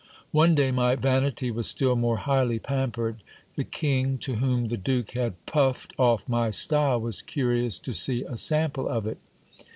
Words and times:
One 0.31 0.55
day 0.55 0.71
my 0.71 0.95
vanity 0.95 1.51
was 1.51 1.67
still 1.67 1.95
more 1.95 2.17
highly 2.17 2.57
pampered. 2.57 3.21
The 3.53 3.63
king, 3.63 4.17
to 4.25 4.37
whom 4.37 4.69
the 4.69 4.75
duke 4.77 5.11
had 5.11 5.35
puffed 5.45 5.93
off 5.95 6.27
my 6.27 6.49
style, 6.49 6.99
was 6.99 7.21
curious 7.21 7.77
to 7.77 7.93
see 7.93 8.23
a 8.23 8.35
sample 8.35 8.87
of 8.89 9.05
it. 9.05 9.19